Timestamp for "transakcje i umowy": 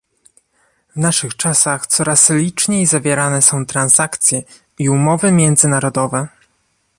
3.65-5.31